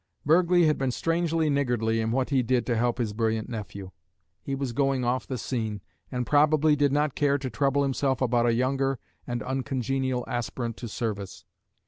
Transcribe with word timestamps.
Burghley 0.25 0.65
had 0.65 0.79
been 0.79 0.89
strangely 0.89 1.47
niggardly 1.47 2.01
in 2.01 2.09
what 2.09 2.31
he 2.31 2.41
did 2.41 2.65
to 2.65 2.75
help 2.75 2.97
his 2.97 3.13
brilliant 3.13 3.47
nephew; 3.49 3.91
he 4.41 4.55
was 4.55 4.71
going 4.73 5.05
off 5.05 5.27
the 5.27 5.37
scene, 5.37 5.79
and 6.11 6.25
probably 6.25 6.75
did 6.75 6.91
not 6.91 7.13
care 7.13 7.37
to 7.37 7.51
trouble 7.51 7.83
himself 7.83 8.19
about 8.19 8.47
a 8.47 8.53
younger 8.55 8.97
and 9.27 9.43
uncongenial 9.43 10.25
aspirant 10.27 10.75
to 10.77 10.87
service. 10.87 11.45